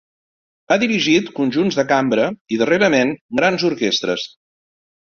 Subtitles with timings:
[0.67, 4.29] Ha dirigit conjunts de cambra i, darrerament, grans orquestres.